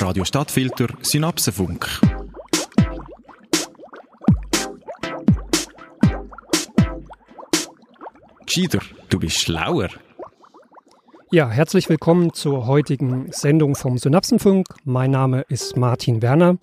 [0.00, 1.86] Radio Stadtfilter Synapsenfunk.
[8.46, 9.90] Gescheiter, du bist schlauer.
[11.30, 14.68] Ja, herzlich willkommen zur heutigen Sendung vom Synapsenfunk.
[14.84, 16.56] Mein Name ist Martin Werner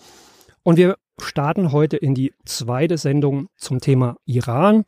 [0.64, 4.84] und wir starten heute in die zweite Sendung zum Thema Iran.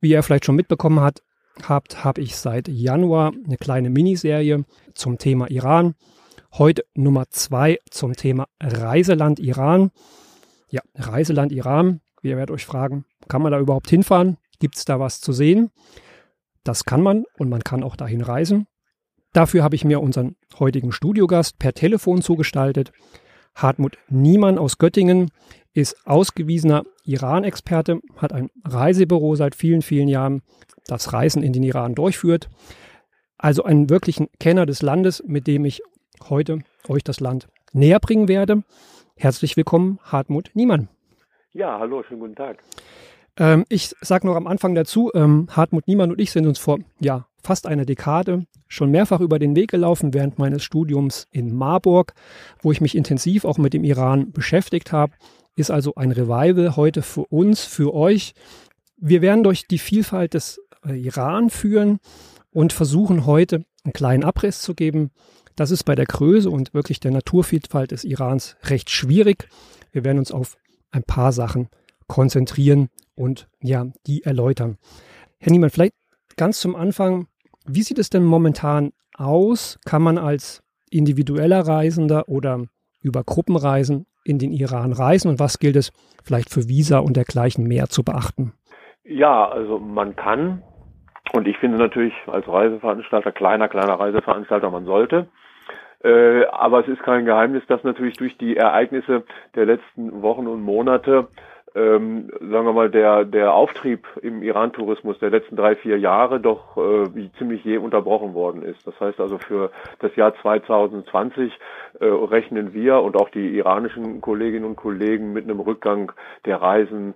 [0.00, 5.50] Wie ihr vielleicht schon mitbekommen habt, habe ich seit Januar eine kleine Miniserie zum Thema
[5.50, 5.96] Iran.
[6.58, 9.90] Heute Nummer zwei zum Thema Reiseland Iran.
[10.68, 12.02] Ja, Reiseland Iran.
[12.20, 14.36] Ihr werdet euch fragen, kann man da überhaupt hinfahren?
[14.58, 15.70] Gibt es da was zu sehen?
[16.62, 18.66] Das kann man und man kann auch dahin reisen.
[19.32, 22.92] Dafür habe ich mir unseren heutigen Studiogast per Telefon zugestaltet.
[23.54, 25.30] Hartmut Niemann aus Göttingen
[25.72, 30.42] ist ausgewiesener Iran-Experte, hat ein Reisebüro seit vielen, vielen Jahren,
[30.86, 32.50] das Reisen in den Iran durchführt.
[33.38, 35.80] Also einen wirklichen Kenner des Landes, mit dem ich
[36.30, 38.62] heute euch das Land näher bringen werde.
[39.16, 40.88] Herzlich willkommen, Hartmut Niemann.
[41.52, 42.58] Ja, hallo, schönen guten Tag.
[43.36, 46.78] Ähm, ich sage noch am Anfang dazu, ähm, Hartmut Niemann und ich sind uns vor
[47.00, 52.14] ja, fast einer Dekade schon mehrfach über den Weg gelaufen während meines Studiums in Marburg,
[52.60, 55.12] wo ich mich intensiv auch mit dem Iran beschäftigt habe.
[55.56, 58.34] Ist also ein Revival heute für uns, für euch.
[58.96, 61.98] Wir werden durch die Vielfalt des äh, Iran führen
[62.50, 65.10] und versuchen heute einen kleinen Abriss zu geben.
[65.56, 69.48] Das ist bei der Größe und wirklich der Naturvielfalt des Irans recht schwierig.
[69.92, 70.56] Wir werden uns auf
[70.90, 71.68] ein paar Sachen
[72.06, 74.78] konzentrieren und ja, die erläutern.
[75.38, 75.94] Herr Niemann, vielleicht
[76.36, 77.26] ganz zum Anfang,
[77.66, 79.78] wie sieht es denn momentan aus?
[79.84, 82.64] Kann man als individueller Reisender oder
[83.02, 87.66] über Gruppenreisen in den Iran reisen und was gilt es vielleicht für Visa und dergleichen
[87.66, 88.52] mehr zu beachten?
[89.04, 90.62] Ja, also man kann
[91.32, 95.28] und ich finde natürlich als Reiseveranstalter, kleiner, kleiner Reiseveranstalter, man sollte.
[96.04, 100.62] Äh, aber es ist kein Geheimnis, dass natürlich durch die Ereignisse der letzten Wochen und
[100.62, 101.28] Monate
[101.74, 106.76] ähm, sagen wir mal, der, der Auftrieb im Iran-Tourismus der letzten drei, vier Jahre doch
[106.76, 108.86] äh, ziemlich je unterbrochen worden ist.
[108.86, 111.52] Das heißt also für das Jahr 2020
[112.00, 116.12] äh, rechnen wir und auch die iranischen Kolleginnen und Kollegen mit einem Rückgang
[116.44, 117.14] der Reisen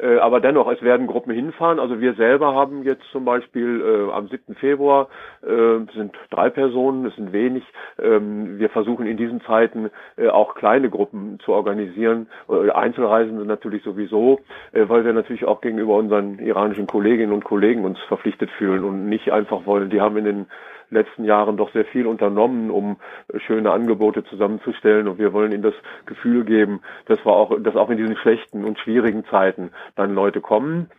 [0.00, 1.78] äh, aber dennoch, es werden Gruppen hinfahren.
[1.78, 4.54] Also wir selber haben jetzt zum Beispiel äh, am 7.
[4.54, 5.08] Februar
[5.42, 7.64] äh, sind drei Personen, das sind wenig.
[8.00, 13.82] Ähm, wir versuchen in diesen Zeiten äh, auch kleine Gruppen zu organisieren, äh, Einzelreisende natürlich
[13.82, 14.40] sowieso,
[14.72, 19.08] äh, weil wir natürlich auch gegenüber unseren iranischen Kolleginnen und Kollegen uns verpflichtet fühlen und
[19.08, 20.46] nicht einfach wollen, die haben in den
[20.90, 22.96] letzten Jahren doch sehr viel unternommen, um
[23.46, 25.08] schöne Angebote zusammenzustellen.
[25.08, 25.74] Und wir wollen ihnen das
[26.06, 30.40] Gefühl geben, dass wir auch, dass auch in diesen schlechten und schwierigen Zeiten dann Leute
[30.40, 30.90] kommen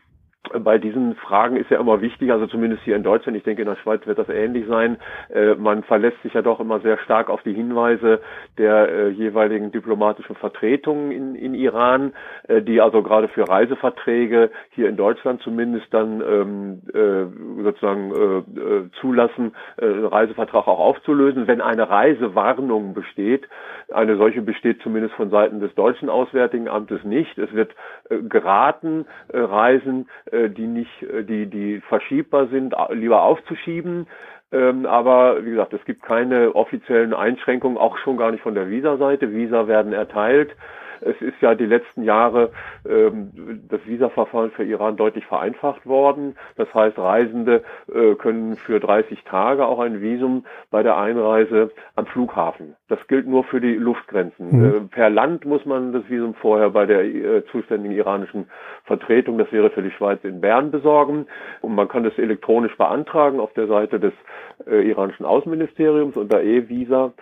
[0.57, 3.67] bei diesen Fragen ist ja immer wichtig, also zumindest hier in Deutschland, ich denke in
[3.67, 4.97] der Schweiz wird das ähnlich sein,
[5.29, 8.21] äh, man verlässt sich ja doch immer sehr stark auf die Hinweise
[8.57, 12.13] der äh, jeweiligen diplomatischen Vertretungen in, in Iran,
[12.47, 18.59] äh, die also gerade für Reiseverträge hier in Deutschland zumindest dann ähm, äh, sozusagen äh,
[18.59, 23.47] äh, zulassen, Reisevertrag auch aufzulösen, wenn eine Reisewarnung besteht.
[23.91, 27.37] Eine solche besteht zumindest von Seiten des deutschen Auswärtigen Amtes nicht.
[27.37, 27.73] Es wird
[28.09, 30.07] geraten, Reisen
[30.49, 34.07] die nicht, äh, die, die verschiebbar sind, lieber aufzuschieben.
[34.51, 38.69] Ähm, aber wie gesagt, es gibt keine offiziellen Einschränkungen, auch schon gar nicht von der
[38.69, 39.31] Visa-Seite.
[39.31, 40.51] Visa werden erteilt.
[41.01, 42.51] Es ist ja die letzten Jahre
[42.87, 43.31] ähm,
[43.69, 46.35] das Visaverfahren für Iran deutlich vereinfacht worden.
[46.55, 52.05] Das heißt, Reisende äh, können für 30 Tage auch ein Visum bei der Einreise am
[52.05, 52.75] Flughafen.
[52.87, 54.51] Das gilt nur für die Luftgrenzen.
[54.51, 54.65] Mhm.
[54.65, 58.47] Äh, per Land muss man das Visum vorher bei der äh, zuständigen iranischen
[58.85, 61.27] Vertretung, das wäre für die Schweiz in Bern, besorgen.
[61.61, 64.13] Und man kann das elektronisch beantragen auf der Seite des
[64.67, 67.13] äh, iranischen Außenministeriums unter E-Visa.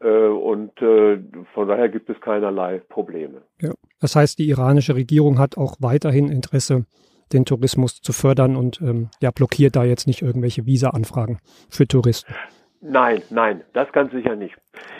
[0.00, 1.18] Äh, und äh,
[1.54, 3.42] von daher gibt es keinerlei Probleme.
[3.60, 3.72] Ja.
[4.00, 6.86] Das heißt, die iranische Regierung hat auch weiterhin Interesse,
[7.32, 11.38] den Tourismus zu fördern und ähm, ja, blockiert da jetzt nicht irgendwelche Visa-Anfragen
[11.70, 12.34] für Touristen.
[12.86, 14.54] Nein, nein, das ganz sicher nicht.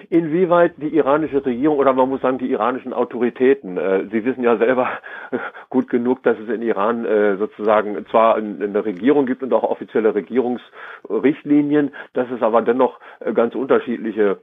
[0.08, 4.56] Inwieweit die iranische Regierung oder man muss sagen die iranischen Autoritäten, äh, Sie wissen ja
[4.56, 4.88] selber
[5.68, 10.14] gut genug, dass es in Iran äh, sozusagen zwar eine Regierung gibt und auch offizielle
[10.14, 14.38] Regierungsrichtlinien, dass es aber dennoch äh, ganz unterschiedliche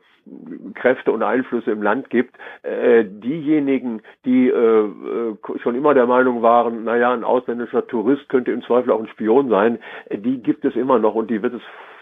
[0.75, 2.35] Kräfte und Einflüsse im Land gibt.
[2.63, 8.51] Äh, diejenigen, die äh, äh, schon immer der Meinung waren, naja, ein ausländischer Tourist könnte
[8.51, 9.79] im Zweifel auch ein Spion sein,
[10.09, 11.61] äh, die gibt es immer noch und die wird es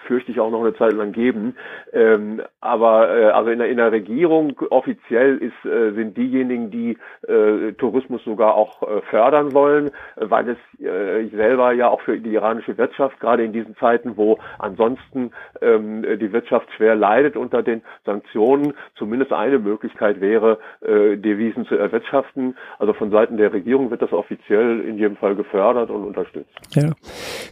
[0.09, 1.55] fürchte ich, auch noch eine Zeit lang geben.
[1.93, 6.97] Ähm, aber äh, also in der, in der Regierung offiziell ist, äh, sind diejenigen, die
[7.27, 12.33] äh, Tourismus sogar auch äh, fördern wollen, weil es äh, selber ja auch für die
[12.33, 15.29] iranische Wirtschaft, gerade in diesen Zeiten, wo ansonsten
[15.61, 21.75] ähm, die Wirtschaft schwer leidet unter den Sanktionen, zumindest eine Möglichkeit wäre, äh, Devisen zu
[21.75, 22.57] erwirtschaften.
[22.79, 26.49] Also von Seiten der Regierung wird das offiziell in jedem Fall gefördert und unterstützt.
[26.71, 26.93] Ja,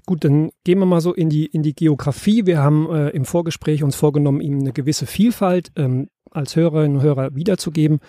[0.07, 2.46] gut, dann gehen wir mal so in die in die Geografie.
[2.47, 7.03] Wir haben äh, im Vorgespräch uns vorgenommen, ihm eine gewisse Vielfalt ähm, als Hörerinnen und
[7.03, 7.99] Hörer wiederzugeben.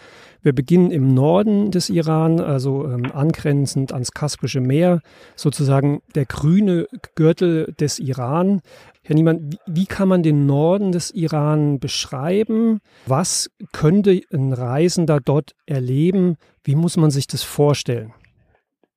[0.43, 5.01] Wir beginnen im Norden des Iran, also ähm, angrenzend ans Kaspische Meer,
[5.35, 6.87] sozusagen der grüne
[7.17, 8.61] Gürtel des Iran.
[9.03, 12.79] Herr Niemann, wie, wie kann man den Norden des Iran beschreiben?
[13.07, 16.37] Was könnte ein Reisender dort erleben?
[16.63, 18.13] Wie muss man sich das vorstellen?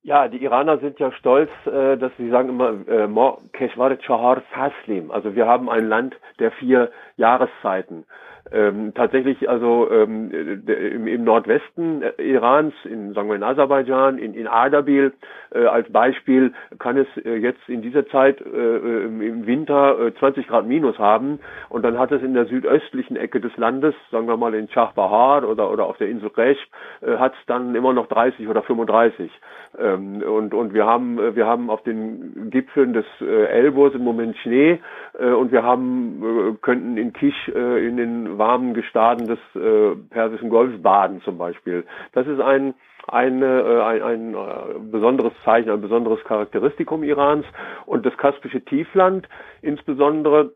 [0.04, 3.06] Ja, die Iraner sind ja stolz, äh, dass sie sagen immer äh,
[3.52, 5.12] Keshwar Chahar Faslim.
[5.12, 8.04] Also wir haben ein Land der vier Jahreszeiten.
[8.52, 10.30] Ähm, tatsächlich also ähm,
[10.66, 15.12] im, im, Nordwesten äh, Irans, in sagen wir in Aserbaidschan, in, in Ardabil
[15.54, 20.48] äh, als Beispiel kann es äh, jetzt in dieser Zeit äh, im Winter 20 äh,
[20.48, 21.40] Grad minus haben.
[21.70, 24.92] Und dann hat es in der südöstlichen Ecke des Landes, sagen wir mal in Shah
[24.94, 26.58] Bahar oder oder auf der Insel Resh,
[27.00, 29.30] äh, hat es dann immer noch 30 oder 35
[29.78, 34.80] ähm, und und wir haben wir haben auf den Gipfeln des Elbors im Moment Schnee
[35.14, 41.22] und wir haben könnten in Kisch in den warmen Gestaden des äh, Persischen Golfs baden
[41.22, 41.84] zum Beispiel.
[42.12, 42.74] Das ist ein
[43.08, 47.46] eine, äh, ein, ein äh, besonderes Zeichen, ein besonderes Charakteristikum Irans.
[47.86, 49.28] Und das Kaspische Tiefland
[49.60, 50.54] insbesondere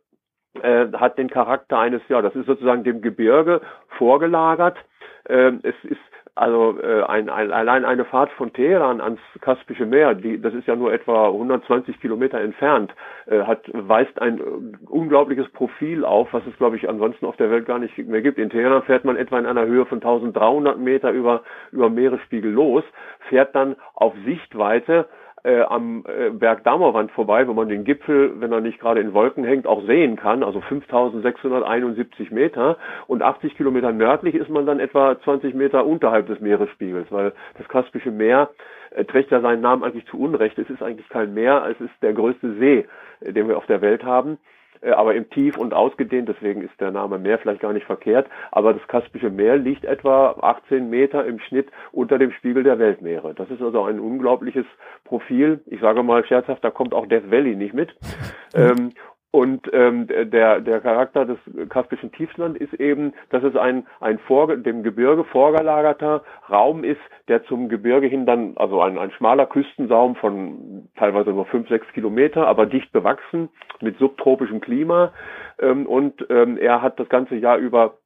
[0.62, 3.61] äh, hat den Charakter eines, ja, das ist sozusagen dem Gebirge
[3.99, 4.79] vorgelagert.
[5.25, 6.00] Äh, es ist
[6.37, 10.67] also äh, ein, ein, allein eine Fahrt von Teheran ans Kaspische Meer, die, das ist
[10.67, 12.94] ja nur etwa 120 Kilometer entfernt,
[13.25, 14.43] äh, hat, weist ein äh,
[14.87, 18.38] unglaubliches Profil auf, was es, glaube ich, ansonsten auf der Welt gar nicht mehr gibt.
[18.38, 21.43] In Teheran fährt man etwa in einer Höhe von 1300 Meter über,
[21.73, 22.85] über Meeresspiegel los,
[23.31, 25.06] fährt dann auf Sichtweite
[25.47, 29.15] äh, am äh, Berg Dammerwand vorbei, wo man den Gipfel, wenn er nicht gerade in
[29.15, 32.77] Wolken hängt, auch sehen kann, also 5671 Meter.
[33.07, 37.69] Und 80 Kilometer nördlich ist man dann etwa 20 Meter unterhalb des Meeresspiegels, weil das
[37.69, 38.51] Kaspische Meer
[38.91, 40.59] äh, trägt ja seinen Namen eigentlich zu Unrecht.
[40.59, 42.87] Es ist eigentlich kein Meer, es ist der größte See,
[43.21, 44.39] äh, den wir auf der Welt haben.
[44.81, 48.28] Äh, aber im Tief und ausgedehnt, deswegen ist der Name Meer vielleicht gar nicht verkehrt,
[48.50, 53.34] aber das Kaspische Meer liegt etwa 18 Meter im Schnitt unter dem Spiegel der Weltmeere.
[53.34, 54.67] Das ist also ein unglaubliches
[55.05, 55.61] Profil.
[55.67, 57.94] Ich sage mal scherzhaft, da kommt auch Death Valley nicht mit.
[58.55, 58.93] ähm,
[59.37, 61.37] und ähm, der, der Charakter des
[61.69, 67.44] Kaspischen Tiefland ist eben, dass es ein, ein vor, dem Gebirge vorgelagerter Raum ist, der
[67.44, 72.47] zum Gebirge hin dann, also ein, ein schmaler Küstensaum von teilweise nur fünf, sechs Kilometer,
[72.47, 73.50] aber dicht bewachsen
[73.83, 75.12] mit subtropischem Klima.
[75.59, 77.99] Ähm, und ähm, er hat das ganze Jahr über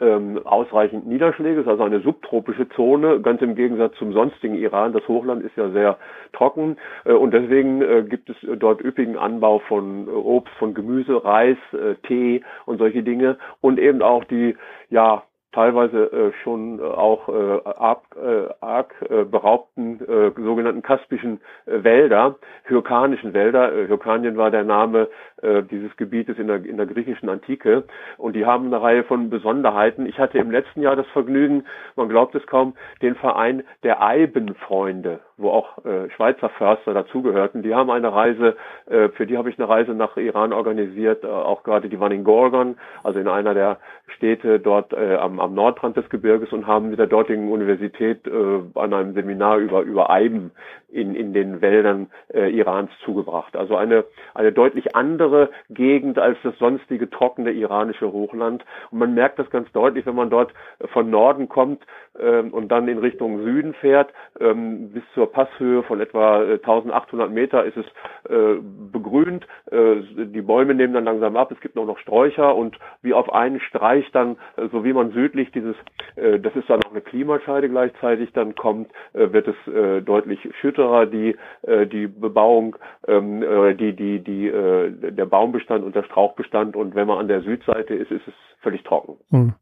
[0.00, 4.92] ähm, ausreichend Niederschläge, ist also eine subtropische Zone, ganz im Gegensatz zum sonstigen Iran.
[4.92, 5.98] Das Hochland ist ja sehr
[6.32, 11.24] trocken äh, und deswegen äh, gibt es dort üppigen Anbau von äh, Obst, von Gemüse,
[11.24, 14.56] Reis, äh, Tee und solche Dinge und eben auch die
[14.88, 21.40] ja teilweise äh, schon äh, auch äh, arg, äh, arg äh, beraubten äh, sogenannten kaspischen
[21.66, 23.72] äh, Wälder, hyrkanischen Wälder.
[23.72, 25.08] Hyrkanien war der Name
[25.42, 27.84] äh, dieses Gebietes in der, in der griechischen Antike
[28.18, 30.06] und die haben eine Reihe von Besonderheiten.
[30.06, 31.64] Ich hatte im letzten Jahr das Vergnügen,
[31.96, 37.62] man glaubt es kaum, den Verein der Eibenfreunde, wo auch äh, Schweizer Förster dazugehörten.
[37.62, 38.56] Die haben eine Reise,
[38.86, 42.12] äh, für die habe ich eine Reise nach Iran organisiert, äh, auch gerade die waren
[42.12, 43.78] in Gorgon, also in einer der
[44.16, 48.60] Städte dort äh, am am, Nordrand des Gebirges und haben mit der dortigen Universität äh,
[48.74, 50.52] an einem Seminar über, über Eiben
[50.88, 53.56] in, in den Wäldern äh, Irans zugebracht.
[53.56, 54.04] Also eine,
[54.34, 55.29] eine deutlich andere
[55.70, 58.64] Gegend als das sonstige trockene iranische Hochland.
[58.90, 60.52] Und man merkt das ganz deutlich, wenn man dort
[60.92, 61.82] von Norden kommt
[62.18, 64.12] ähm, und dann in Richtung Süden fährt.
[64.40, 67.86] Ähm, bis zur Passhöhe von etwa 1800 äh, Meter ist es
[68.30, 68.60] äh,
[68.92, 69.46] begrünt.
[69.70, 71.52] Äh, die Bäume nehmen dann langsam ab.
[71.52, 75.12] Es gibt auch noch Sträucher und wie auf einen Streich dann, äh, so wie man
[75.12, 75.76] südlich dieses,
[76.16, 80.40] äh, das ist dann auch eine Klimascheide gleichzeitig, dann kommt, äh, wird es äh, deutlich
[80.60, 86.04] schütterer, die, äh, die Bebauung, ähm, äh, die, die, die, äh, der Baumbestand und der
[86.04, 89.18] Strauchbestand und wenn man an der Südseite ist, ist es völlig trocken.
[89.30, 89.54] Hm.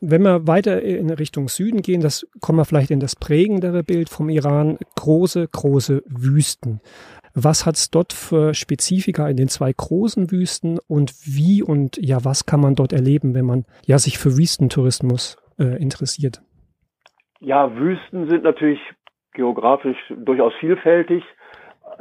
[0.00, 4.08] Wenn wir weiter in Richtung Süden gehen, das kommen wir vielleicht in das prägendere Bild
[4.08, 6.80] vom Iran, große, große Wüsten.
[7.34, 12.24] Was hat es dort für Spezifika in den zwei großen Wüsten und wie und ja,
[12.24, 16.42] was kann man dort erleben, wenn man ja sich für Wüstentourismus äh, interessiert?
[17.40, 18.80] Ja, Wüsten sind natürlich
[19.32, 21.24] geografisch durchaus vielfältig.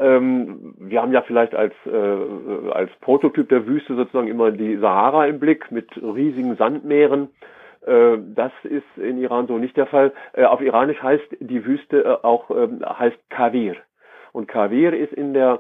[0.02, 5.28] Ähm, wir haben ja vielleicht als, äh, als Prototyp der Wüste sozusagen immer die Sahara
[5.28, 7.30] im Blick mit riesigen Sandmeeren.
[7.86, 10.12] Äh, das ist in Iran so nicht der Fall.
[10.34, 13.76] Äh, auf Iranisch heißt die Wüste äh, auch ähm, heißt Kavir.
[14.32, 15.60] Und Kavir ist in der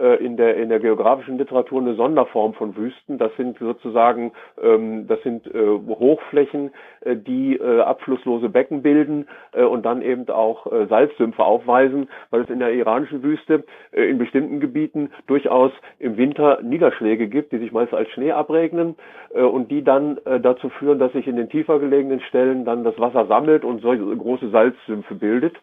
[0.00, 3.18] in der in der geografischen Literatur eine Sonderform von Wüsten.
[3.18, 9.62] Das sind sozusagen ähm, das sind äh, Hochflächen, äh, die äh, abflusslose Becken bilden äh,
[9.62, 14.18] und dann eben auch äh, Salzsümpfe aufweisen, weil es in der iranischen Wüste äh, in
[14.18, 18.96] bestimmten Gebieten durchaus im Winter Niederschläge gibt, die sich meist als Schnee abregnen
[19.34, 22.84] äh, und die dann äh, dazu führen, dass sich in den tiefer gelegenen Stellen dann
[22.84, 25.56] das Wasser sammelt und solche große Salzsümpfe bildet.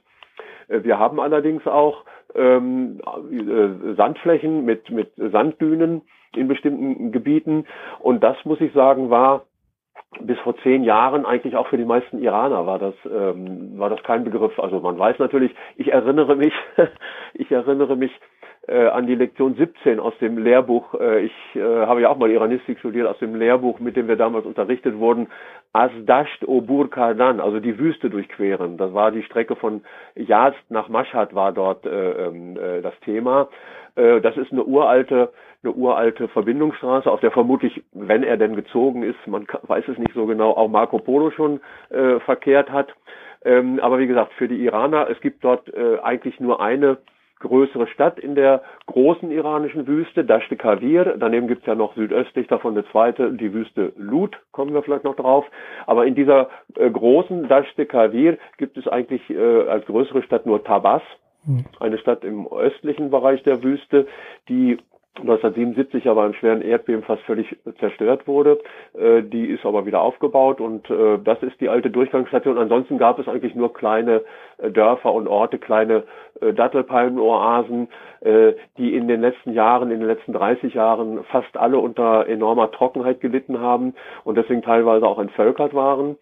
[0.67, 2.03] Äh, wir haben allerdings auch
[2.35, 2.99] ähm,
[3.31, 6.01] äh, Sandflächen mit, mit Sanddünen
[6.35, 7.65] in bestimmten Gebieten.
[7.99, 9.45] Und das, muss ich sagen, war
[10.21, 14.01] bis vor zehn Jahren eigentlich auch für die meisten Iraner war das ähm, war das
[14.03, 14.57] kein Begriff.
[14.59, 16.53] Also man weiß natürlich, ich erinnere mich,
[17.33, 18.11] ich erinnere mich
[18.67, 20.93] äh, an die Lektion 17 aus dem Lehrbuch.
[20.99, 24.15] Äh, ich äh, habe ja auch mal Iranistik studiert aus dem Lehrbuch, mit dem wir
[24.17, 25.27] damals unterrichtet wurden.
[25.73, 28.77] Asdasht Obur Kardan, also die Wüste durchqueren.
[28.77, 29.83] Das war die Strecke von
[30.15, 33.49] Yazd nach Mashhad war dort äh, ähm, äh, das Thema.
[33.95, 35.29] Äh, das ist eine uralte
[35.63, 40.13] eine uralte Verbindungsstraße, auf der vermutlich, wenn er denn gezogen ist, man weiß es nicht
[40.13, 41.59] so genau, auch Marco Polo schon
[41.89, 42.93] äh, verkehrt hat.
[43.43, 46.97] Ähm, aber wie gesagt, für die Iraner, es gibt dort äh, eigentlich nur eine
[47.39, 51.15] größere Stadt in der großen iranischen Wüste, Dashte Kavir.
[51.19, 55.15] Daneben gibt's ja noch südöstlich davon eine zweite, die Wüste Lut, kommen wir vielleicht noch
[55.15, 55.45] drauf.
[55.85, 60.63] Aber in dieser äh, großen Dashte Kavir gibt es eigentlich äh, als größere Stadt nur
[60.63, 61.01] Tabas,
[61.45, 61.65] hm.
[61.79, 64.07] eine Stadt im östlichen Bereich der Wüste,
[64.49, 64.77] die
[65.19, 68.59] 1977 aber im schweren Erdbeben fast völlig zerstört wurde.
[68.97, 72.57] Äh, die ist aber wieder aufgebaut und äh, das ist die alte Durchgangsstation.
[72.57, 74.23] Ansonsten gab es eigentlich nur kleine
[74.57, 76.03] äh, Dörfer und Orte, kleine
[76.41, 77.87] äh, Dattelpalmenoasen,
[78.21, 82.71] äh, die in den letzten Jahren, in den letzten 30 Jahren fast alle unter enormer
[82.71, 86.17] Trockenheit gelitten haben und deswegen teilweise auch entvölkert waren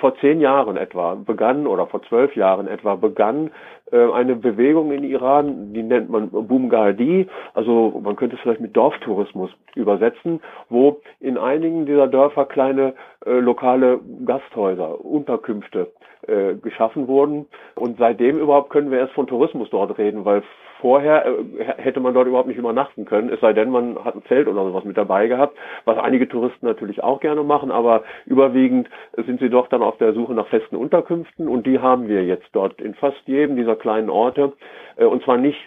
[0.00, 3.50] vor zehn Jahren etwa begann oder vor zwölf Jahren etwa begann
[3.90, 8.76] äh, eine Bewegung in Iran, die nennt man Boomgardi, also man könnte es vielleicht mit
[8.76, 15.90] Dorftourismus übersetzen, wo in einigen dieser Dörfer kleine äh, lokale Gasthäuser, Unterkünfte
[16.26, 17.46] äh, geschaffen wurden.
[17.74, 20.42] Und seitdem überhaupt können wir erst von Tourismus dort reden, weil
[20.80, 24.24] vorher äh, hätte man dort überhaupt nicht übernachten können, es sei denn, man hat ein
[24.28, 28.88] Zelt oder sowas mit dabei gehabt, was einige Touristen natürlich auch gerne machen, aber überwiegend
[29.16, 32.48] sind sie doch dann auf der Suche nach festen Unterkünften und die haben wir jetzt
[32.52, 34.52] dort in fast jedem dieser kleinen Orte.
[34.96, 35.58] Äh, und zwar nicht,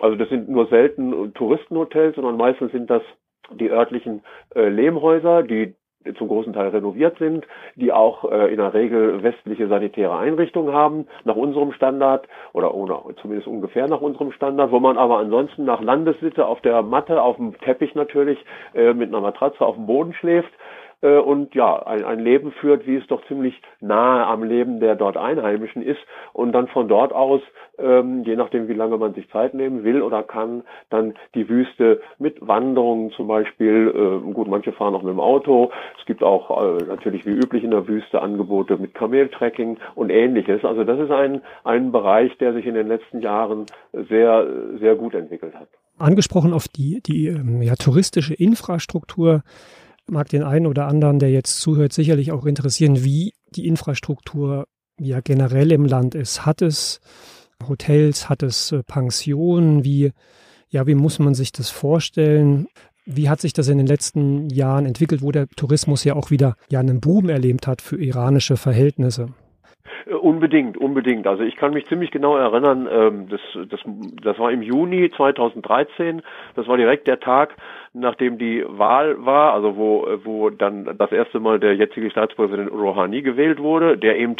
[0.00, 3.02] also das sind nur selten Touristenhotels, sondern meistens sind das
[3.50, 4.22] die örtlichen
[4.54, 5.74] äh, Lehmhäuser, die
[6.16, 11.06] zum großen Teil renoviert sind, die auch äh, in der Regel westliche sanitäre Einrichtungen haben,
[11.24, 15.82] nach unserem Standard oder ohne, zumindest ungefähr nach unserem Standard, wo man aber ansonsten nach
[15.82, 18.38] Landessitte auf der Matte, auf dem Teppich natürlich,
[18.74, 20.52] äh, mit einer Matratze auf dem Boden schläft
[21.00, 24.96] äh, und ja, ein, ein Leben führt, wie es doch ziemlich nahe am Leben der
[24.96, 26.00] dort Einheimischen ist
[26.32, 27.40] und dann von dort aus,
[27.78, 32.00] ähm, je nachdem wie lange man sich Zeit nehmen will oder kann, dann die Wüste
[32.18, 36.78] mit Wanderungen zum Beispiel, äh, gut, manche fahren auch mit dem Auto, es gibt auch
[36.78, 40.64] äh, natürlich wie üblich in der Wüste Angebote mit Kameltrekking und ähnliches.
[40.64, 44.46] Also das ist ein, ein Bereich, der sich in den letzten Jahren sehr,
[44.80, 45.68] sehr gut entwickelt hat.
[45.98, 49.42] Angesprochen auf die, die ähm, ja, touristische Infrastruktur
[50.10, 54.66] mag den einen oder anderen, der jetzt zuhört, sicherlich auch interessieren, wie die Infrastruktur
[54.98, 56.44] ja generell im Land ist.
[56.44, 57.00] Hat es
[57.66, 59.84] Hotels, hat es äh, Pensionen?
[59.84, 60.12] Wie,
[60.68, 62.68] ja, wie muss man sich das vorstellen?
[63.04, 66.56] Wie hat sich das in den letzten Jahren entwickelt, wo der Tourismus ja auch wieder
[66.70, 69.28] ja einen Boom erlebt hat für iranische Verhältnisse?
[70.06, 71.26] Äh, unbedingt, unbedingt.
[71.26, 73.80] Also ich kann mich ziemlich genau erinnern, ähm, das, das,
[74.22, 76.22] das war im Juni 2013,
[76.54, 77.56] das war direkt der Tag,
[77.92, 83.22] nachdem die Wahl war, also wo, wo dann das erste Mal der jetzige Staatspräsident Rouhani
[83.22, 84.36] gewählt wurde, der eben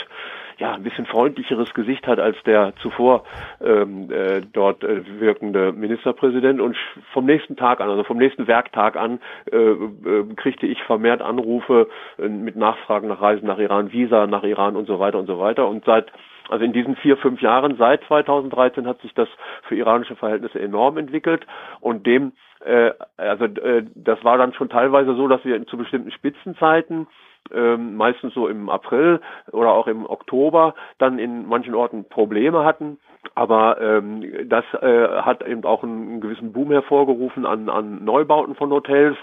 [0.58, 3.24] ja ein bisschen freundlicheres Gesicht hat als der zuvor
[3.64, 6.60] ähm, äh, dort äh, wirkende Ministerpräsident.
[6.60, 6.76] Und
[7.12, 11.88] vom nächsten Tag an, also vom nächsten Werktag an, äh, äh, kriegte ich vermehrt Anrufe
[12.18, 15.38] äh, mit Nachfragen nach Reisen nach Iran, Visa nach Iran und so weiter und so
[15.38, 15.68] weiter.
[15.68, 16.12] Und seit
[16.48, 19.28] also in diesen vier, fünf Jahren seit 2013 hat sich das
[19.62, 21.46] für iranische Verhältnisse enorm entwickelt.
[21.80, 22.32] Und dem,
[22.64, 27.06] äh, also äh, das war dann schon teilweise so, dass wir zu bestimmten Spitzenzeiten
[27.52, 29.20] ähm, meistens so im April
[29.52, 32.98] oder auch im Oktober dann in manchen Orten Probleme hatten
[33.34, 38.54] aber ähm, das äh, hat eben auch einen, einen gewissen Boom hervorgerufen an, an Neubauten
[38.54, 39.16] von Hotels.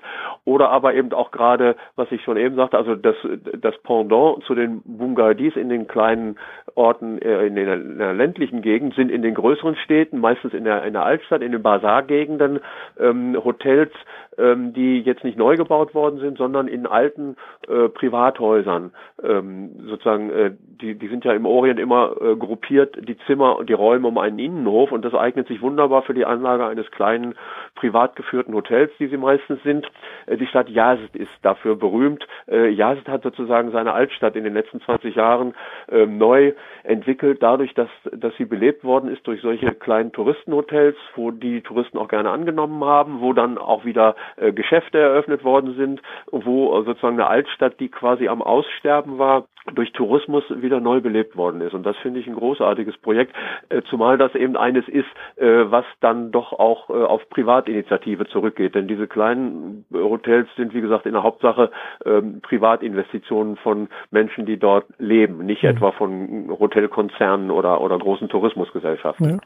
[0.45, 3.15] Oder aber eben auch gerade, was ich schon eben sagte, also das,
[3.59, 6.37] das Pendant zu den Bungardis in den kleinen
[6.75, 10.63] Orten, äh, in, der, in der ländlichen Gegend sind in den größeren Städten, meistens in
[10.63, 12.59] der, in der Altstadt, in den Bazargegenden,
[12.99, 13.91] ähm, Hotels,
[14.37, 17.35] ähm, die jetzt nicht neu gebaut worden sind, sondern in alten
[17.67, 18.91] äh, Privathäusern.
[19.23, 20.51] Ähm, sozusagen, äh,
[20.81, 24.17] die, die sind ja im Orient immer äh, gruppiert, die Zimmer und die Räume um
[24.17, 27.35] einen Innenhof und das eignet sich wunderbar für die Anlage eines kleinen
[27.75, 29.89] privat geführten Hotels, die sie meistens sind.
[30.25, 32.25] Äh, die Stadt Yazd ist dafür berühmt.
[32.47, 35.53] Äh, Yazd hat sozusagen seine Altstadt in den letzten 20 Jahren
[35.91, 41.31] äh, neu entwickelt, dadurch, dass, dass sie belebt worden ist durch solche kleinen Touristenhotels, wo
[41.31, 46.01] die Touristen auch gerne angenommen haben, wo dann auch wieder äh, Geschäfte eröffnet worden sind,
[46.31, 51.61] wo sozusagen eine Altstadt, die quasi am Aussterben war, durch Tourismus wieder neu belebt worden
[51.61, 51.73] ist.
[51.73, 53.33] Und das finde ich ein großartiges Projekt,
[53.69, 58.75] äh, zumal das eben eines ist, äh, was dann doch auch äh, auf Privatinitiative zurückgeht.
[58.75, 61.71] Denn diese kleinen Hotels sind, wie gesagt, in der Hauptsache
[62.05, 65.69] ähm, Privatinvestitionen von Menschen, die dort leben, nicht mhm.
[65.69, 69.29] etwa von Hotelkonzernen oder, oder großen Tourismusgesellschaften.
[69.29, 69.37] Ja.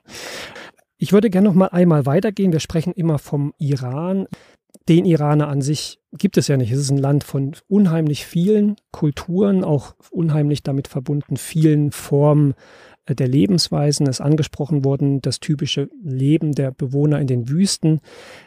[0.97, 2.51] Ich würde gerne noch mal einmal weitergehen.
[2.51, 4.27] Wir sprechen immer vom Iran
[4.87, 6.71] den Iraner an sich gibt es ja nicht.
[6.71, 12.55] Es ist ein Land von unheimlich vielen Kulturen, auch unheimlich damit verbunden vielen Formen
[13.05, 14.07] äh, der Lebensweisen.
[14.07, 18.01] Es ist angesprochen worden, das typische Leben der Bewohner in den Wüsten.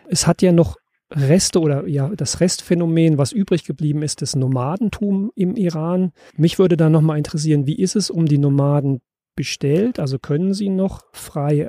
[0.08, 0.76] Es hat ja noch
[1.10, 6.12] Reste oder ja das Restphänomen, was übrig geblieben ist, das Nomadentum im Iran.
[6.36, 9.00] Mich würde da nochmal interessieren, wie ist es um die Nomaden
[9.36, 10.00] bestellt?
[10.00, 11.68] Also können sie noch frei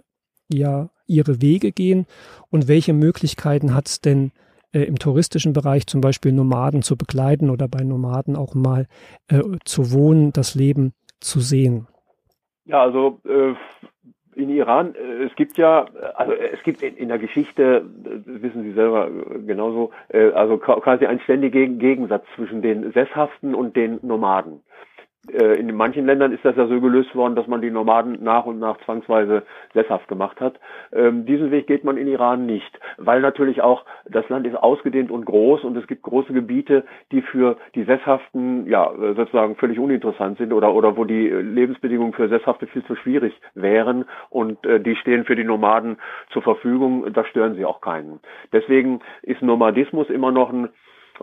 [0.51, 2.05] ja ihre Wege gehen
[2.49, 4.31] und welche Möglichkeiten hat es denn
[4.73, 8.87] äh, im touristischen Bereich zum Beispiel Nomaden zu begleiten oder bei Nomaden auch mal
[9.29, 11.87] äh, zu wohnen, das Leben zu sehen?
[12.65, 13.53] Ja, also äh,
[14.35, 17.85] in Iran, äh, es gibt ja, also es gibt in, in der Geschichte,
[18.25, 19.09] wissen Sie selber
[19.45, 24.61] genauso, äh, also quasi einen ständigen Gegensatz zwischen den Sesshaften und den Nomaden.
[25.31, 28.45] Äh, in manchen Ländern ist das ja so gelöst worden, dass man die Nomaden nach
[28.45, 30.59] und nach zwangsweise sesshaft gemacht hat.
[30.91, 35.11] Ähm, diesen Weg geht man in Iran nicht, weil natürlich auch das Land ist ausgedehnt
[35.11, 40.37] und groß und es gibt große Gebiete, die für die Sesshaften ja sozusagen völlig uninteressant
[40.37, 44.95] sind oder oder wo die Lebensbedingungen für Sesshafte viel zu schwierig wären und äh, die
[44.97, 45.97] stehen für die Nomaden
[46.31, 47.13] zur Verfügung.
[47.13, 48.19] Da stören sie auch keinen.
[48.51, 50.69] Deswegen ist Nomadismus immer noch ein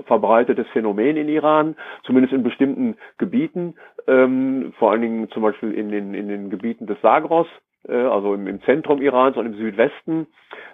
[0.07, 3.75] verbreitetes Phänomen in Iran, zumindest in bestimmten Gebieten,
[4.11, 7.47] ähm, vor allen Dingen zum Beispiel in den, in den Gebieten des Sagros,
[7.89, 10.27] also im, Zentrum Irans und im Südwesten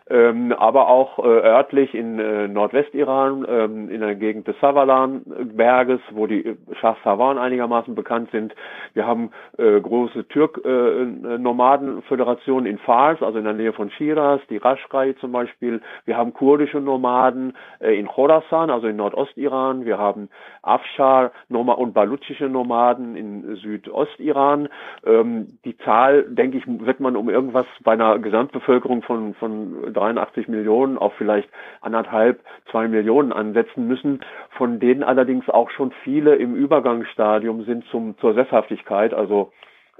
[0.09, 6.29] ähm, aber auch äh, örtlich in äh, Nordwestiran, ähm, in der Gegend des Savalan-Berges, wo
[6.29, 8.55] die Shah Savan einigermaßen bekannt sind.
[8.95, 14.59] Wir haben äh, große Türk-Nomadenföderationen äh, in Fars, also in der Nähe von Shiraz, die
[14.59, 15.81] Rashkai zum Beispiel.
[16.05, 19.85] Wir haben kurdische Nomaden äh, in Khorasan, also in Nordostiran.
[19.85, 20.29] Wir haben
[20.63, 24.69] Afshar und baluchische Nomaden in Südostiran.
[25.05, 30.49] Ähm, die Zahl, denke ich, wird man um irgendwas bei einer Gesamtbevölkerung von, von 83
[30.49, 31.49] Millionen auf vielleicht
[31.81, 38.17] anderthalb, zwei Millionen ansetzen müssen, von denen allerdings auch schon viele im Übergangsstadium sind zum,
[38.19, 39.53] zur Sesshaftigkeit, also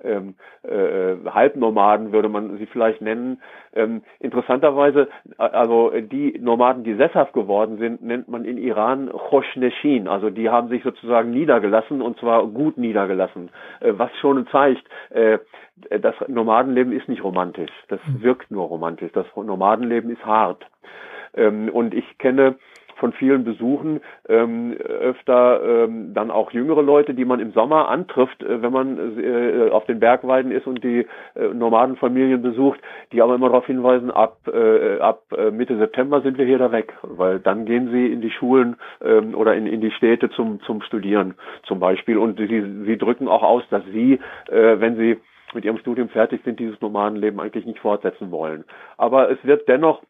[0.03, 3.41] ähm, äh, Halbnomaden würde man sie vielleicht nennen.
[3.75, 10.09] Ähm, interessanterweise, also die Nomaden, die sesshaft geworden sind, nennt man in Iran Khosneshin.
[10.09, 15.39] Also die haben sich sozusagen niedergelassen und zwar gut niedergelassen, äh, was schon zeigt, äh,
[16.01, 17.71] das Nomadenleben ist nicht romantisch.
[17.89, 18.23] Das hm.
[18.23, 19.13] wirkt nur romantisch.
[19.13, 20.67] Das Nomadenleben ist hart.
[21.35, 22.57] Ähm, und ich kenne
[22.97, 28.43] von vielen Besuchen ähm, öfter ähm, dann auch jüngere Leute, die man im Sommer antrifft,
[28.43, 32.81] äh, wenn man äh, auf den Bergweiden ist und die äh, Nomadenfamilien besucht,
[33.13, 36.73] die aber immer darauf hinweisen, ab, äh, ab äh, Mitte September sind wir hier da
[36.73, 40.61] weg, weil dann gehen sie in die Schulen ähm, oder in, in die Städte zum,
[40.63, 45.19] zum Studieren zum Beispiel und sie, sie drücken auch aus, dass sie, äh, wenn sie
[45.55, 48.65] mit ihrem Studium fertig sind, dieses Nomadenleben eigentlich nicht fortsetzen wollen.
[48.97, 50.03] Aber es wird dennoch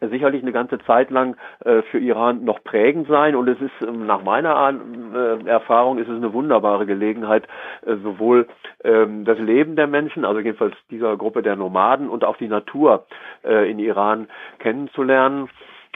[0.00, 3.34] sicherlich eine ganze Zeit lang äh, für Iran noch prägend sein.
[3.34, 4.72] Und es ist ähm, nach meiner
[5.14, 7.46] äh, Erfahrung ist es eine wunderbare Gelegenheit
[7.86, 8.46] äh, sowohl
[8.84, 13.06] ähm, das Leben der Menschen also jedenfalls dieser Gruppe der Nomaden und auch die Natur
[13.44, 15.48] äh, in Iran kennenzulernen.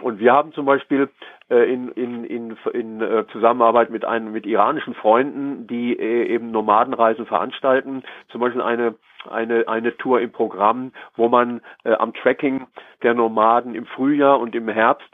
[0.02, 1.08] Und wir haben zum Beispiel
[1.50, 7.26] äh, in, in, in, in äh, Zusammenarbeit mit einem mit iranischen Freunden, die eben Nomadenreisen
[7.26, 8.94] veranstalten, zum Beispiel eine
[9.28, 12.66] eine eine Tour im Programm, wo man äh, am Tracking
[13.02, 15.08] der Nomaden im Frühjahr und im Herbst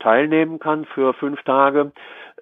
[0.00, 1.92] teilnehmen kann für fünf Tage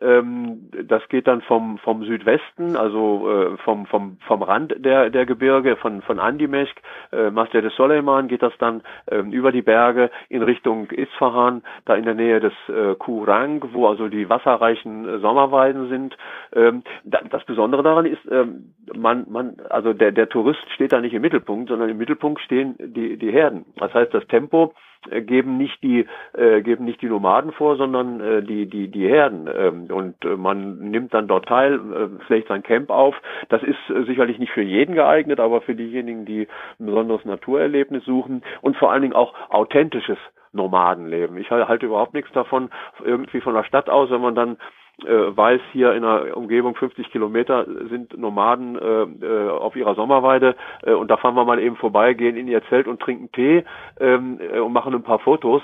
[0.04, 5.24] Ähm, das geht dann vom vom Südwesten, also äh, vom vom vom Rand der der
[5.24, 6.74] Gebirge von von Andimesk,
[7.12, 11.94] äh, Masjid de Soleiman geht das dann ähm, über die Berge in Richtung Isfahan, da
[11.94, 16.16] in der Nähe des äh, Kurang, wo also die wasserreichen äh, Sommerweiden sind.
[16.54, 21.00] Ähm, da, das Besondere daran ist, ähm, man man also der der Tourist steht da
[21.00, 23.64] nicht im Mittelpunkt, sondern im Mittelpunkt stehen die die Herden.
[23.76, 24.74] Das heißt, das Tempo
[25.10, 29.08] äh, geben nicht die äh, geben nicht die Nomaden vor, sondern äh, die die die
[29.08, 33.14] Herden ähm, und äh, man nimmt dann dort teil, äh, schlägt sein Camp auf.
[33.48, 38.04] Das ist äh, sicherlich nicht für jeden geeignet, aber für diejenigen, die ein besonderes Naturerlebnis
[38.04, 40.18] suchen und vor allen Dingen auch authentisches
[40.52, 41.36] Nomadenleben.
[41.38, 42.70] Ich halte überhaupt nichts davon
[43.04, 44.56] irgendwie von der Stadt aus, wenn man dann
[45.02, 50.54] weiß, hier in der Umgebung 50 Kilometer sind Nomaden äh, auf ihrer Sommerweide
[50.84, 53.64] äh, und da fahren wir mal eben vorbei, gehen in ihr Zelt und trinken Tee
[53.98, 55.62] ähm, äh, und machen ein paar Fotos.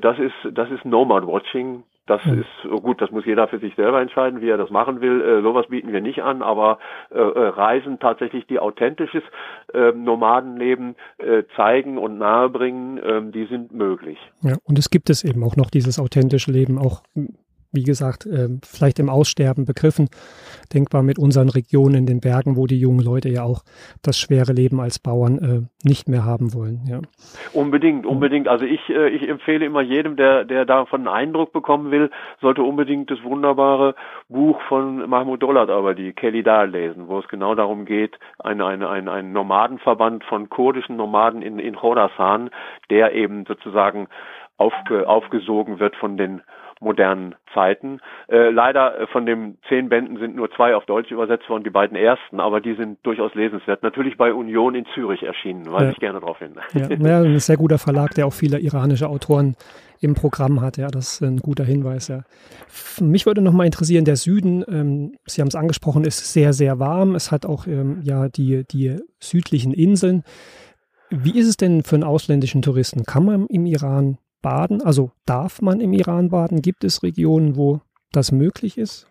[0.00, 1.82] Das ist das ist Nomad Watching.
[2.06, 2.40] Das mhm.
[2.40, 5.22] ist oh gut, das muss jeder für sich selber entscheiden, wie er das machen will.
[5.22, 6.78] Äh, sowas bieten wir nicht an, aber
[7.10, 9.22] äh, äh Reisen tatsächlich, die authentisches
[9.72, 14.18] äh, Nomadenleben äh, zeigen und nahebringen, äh, die sind möglich.
[14.42, 17.02] Ja, und es gibt es eben auch noch dieses authentische Leben, auch
[17.74, 20.08] wie gesagt, äh, vielleicht im Aussterben begriffen,
[20.72, 23.62] denkbar mit unseren Regionen in den Bergen, wo die jungen Leute ja auch
[24.02, 26.80] das schwere Leben als Bauern äh, nicht mehr haben wollen.
[26.88, 27.00] Ja.
[27.52, 28.48] Unbedingt, unbedingt.
[28.48, 32.10] Also ich, äh, ich empfehle immer jedem, der, der davon einen Eindruck bekommen will,
[32.40, 33.94] sollte unbedingt das wunderbare
[34.28, 38.60] Buch von Mahmoud Dolat aber die Kelly Dahl lesen, wo es genau darum geht, ein,
[38.60, 42.50] ein, ein, ein Nomadenverband von kurdischen Nomaden in, in Khorasan,
[42.90, 44.08] der eben sozusagen
[44.56, 46.42] aufge, aufgesogen wird von den
[46.84, 48.00] modernen Zeiten.
[48.28, 51.70] Äh, leider äh, von den zehn Bänden sind nur zwei auf Deutsch übersetzt worden, die
[51.70, 53.82] beiden ersten, aber die sind durchaus lesenswert.
[53.82, 55.90] Natürlich bei Union in Zürich erschienen, weise ja.
[55.90, 56.54] ich gerne darauf hin.
[56.74, 59.56] Ja, ja, ein sehr guter Verlag, der auch viele iranische Autoren
[60.00, 60.76] im Programm hat.
[60.76, 62.08] Ja, das ist ein guter Hinweis.
[62.08, 62.22] Ja.
[63.00, 66.78] Mich würde noch mal interessieren, der Süden, ähm, Sie haben es angesprochen, ist sehr, sehr
[66.78, 67.14] warm.
[67.14, 70.22] Es hat auch ähm, ja die, die südlichen Inseln.
[71.10, 73.04] Wie ist es denn für einen ausländischen Touristen?
[73.04, 74.82] Kann man im Iran baden?
[74.84, 76.62] Also darf man im Iran baden?
[76.62, 77.80] Gibt es Regionen, wo
[78.12, 79.10] das möglich ist?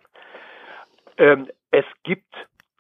[1.18, 2.34] Ähm, es gibt,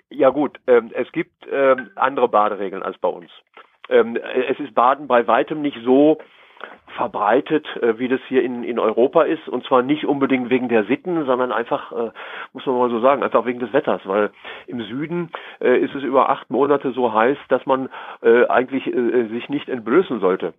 [0.10, 3.30] ja gut, ähm, es gibt ähm, andere Baderegeln als bei uns.
[3.89, 4.18] Ähm,
[4.50, 6.20] es ist Baden bei weitem nicht so
[6.96, 9.50] verbreitet, äh, wie das hier in, in Europa ist.
[9.50, 12.12] Und zwar nicht unbedingt wegen der Sitten, sondern einfach, äh,
[12.54, 14.02] muss man mal so sagen, einfach wegen des Wetters.
[14.06, 14.32] Weil
[14.68, 17.89] im Süden äh, ist es über acht Monate so heiß, dass man
[18.22, 20.54] äh, eigentlich äh, sich nicht entblößen sollte.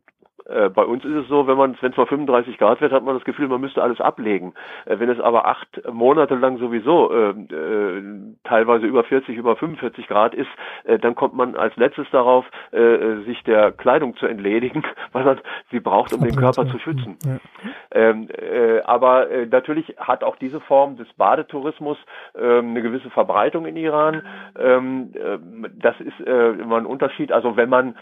[0.47, 3.03] Äh, bei uns ist es so, wenn man, wenn es mal 35 Grad wird, hat
[3.03, 4.55] man das Gefühl, man müsste alles ablegen.
[4.85, 8.03] Äh, wenn es aber acht Monate lang sowieso äh, äh,
[8.45, 10.51] teilweise über 40, über 45 Grad ist,
[10.85, 15.41] äh, dann kommt man als letztes darauf, äh, sich der Kleidung zu entledigen, weil man
[15.71, 17.17] sie braucht, um den Körper zu schützen.
[17.25, 17.39] Ja.
[17.91, 21.97] Ähm, äh, aber äh, natürlich hat auch diese Form des Badetourismus
[22.35, 24.23] äh, eine gewisse Verbreitung in Iran.
[24.59, 25.39] Ähm, äh,
[25.79, 27.33] das ist äh, immer ein Unterschied.
[27.33, 27.95] Also wenn man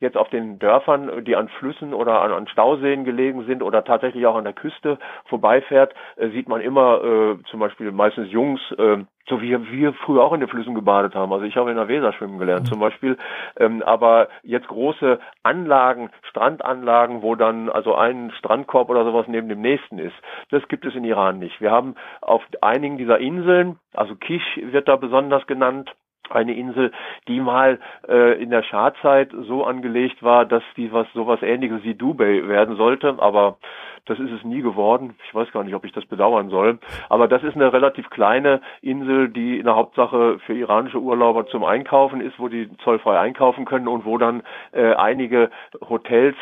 [0.00, 4.26] jetzt auf den Dörfern, die an Flüssen oder an, an Stauseen gelegen sind oder tatsächlich
[4.26, 8.98] auch an der Küste vorbeifährt, äh, sieht man immer äh, zum Beispiel meistens Jungs, äh,
[9.28, 11.32] so wie wir früher auch in den Flüssen gebadet haben.
[11.32, 12.68] Also ich habe in der Weser schwimmen gelernt mhm.
[12.68, 13.18] zum Beispiel.
[13.58, 19.60] Ähm, aber jetzt große Anlagen, Strandanlagen, wo dann also ein Strandkorb oder sowas neben dem
[19.60, 20.16] nächsten ist,
[20.50, 21.60] das gibt es in Iran nicht.
[21.60, 25.94] Wir haben auf einigen dieser Inseln, also Kish wird da besonders genannt,
[26.30, 26.92] eine Insel,
[27.26, 31.94] die mal äh, in der Schadzeit so angelegt war, dass die was sowas ähnliches wie
[31.94, 33.58] Dubai werden sollte, aber
[34.08, 35.14] das ist es nie geworden.
[35.26, 36.78] Ich weiß gar nicht, ob ich das bedauern soll.
[37.08, 41.62] Aber das ist eine relativ kleine Insel, die in der Hauptsache für iranische Urlauber zum
[41.64, 45.50] Einkaufen ist, wo die zollfrei einkaufen können und wo dann äh, einige
[45.88, 46.36] Hotels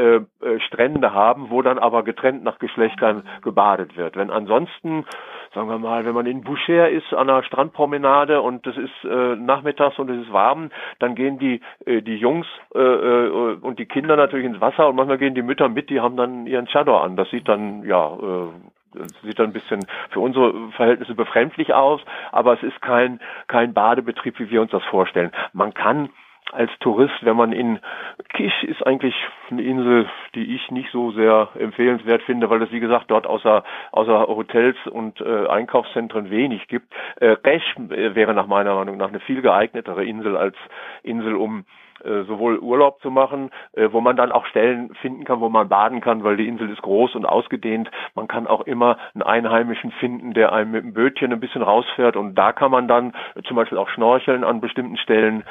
[0.00, 4.16] äh, äh, Strände haben, wo dann aber getrennt nach Geschlechtern gebadet wird.
[4.16, 5.04] Wenn ansonsten,
[5.54, 9.36] sagen wir mal, wenn man in Boucher ist an einer Strandpromenade und es ist äh,
[9.36, 13.86] nachmittags und es ist warm, dann gehen die äh, die Jungs äh, äh, und die
[13.86, 17.04] Kinder natürlich ins Wasser und manchmal gehen die Mütter mit, die haben dann ihren Chador
[17.04, 17.16] an.
[17.16, 18.48] Das sieht dann ja äh,
[18.94, 22.00] das sieht dann ein bisschen für unsere Verhältnisse befremdlich aus,
[22.32, 25.30] aber es ist kein kein Badebetrieb, wie wir uns das vorstellen.
[25.52, 26.08] Man kann
[26.52, 27.78] als Tourist, wenn man in
[28.34, 29.14] Kish ist eigentlich
[29.50, 33.64] eine Insel, die ich nicht so sehr empfehlenswert finde, weil es wie gesagt dort außer
[33.92, 36.92] außer Hotels und äh, Einkaufszentren wenig gibt.
[37.16, 40.56] Äh, Resch äh, wäre nach meiner Meinung nach eine viel geeignetere Insel als
[41.02, 41.64] Insel, um
[42.04, 45.68] äh, sowohl Urlaub zu machen, äh, wo man dann auch Stellen finden kann, wo man
[45.68, 47.90] baden kann, weil die Insel ist groß und ausgedehnt.
[48.14, 52.16] Man kann auch immer einen Einheimischen finden, der einem mit dem Bötchen ein bisschen rausfährt
[52.16, 53.12] und da kann man dann
[53.46, 55.44] zum Beispiel auch schnorcheln an bestimmten Stellen.